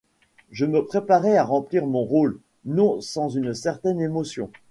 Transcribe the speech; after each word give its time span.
Je 0.49 0.65
me 0.65 0.83
préparai 0.83 1.37
à 1.37 1.43
remplir 1.45 1.85
mon 1.85 2.01
rôle, 2.03 2.39
non 2.65 3.01
sans 3.01 3.29
une 3.29 3.53
certaine 3.53 4.01
émotion. 4.01 4.49